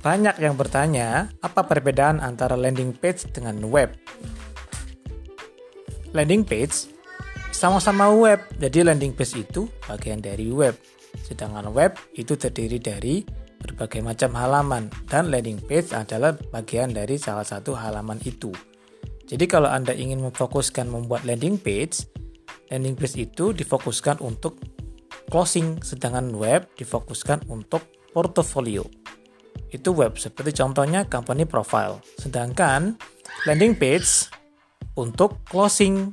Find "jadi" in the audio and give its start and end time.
8.56-8.88, 19.28-19.44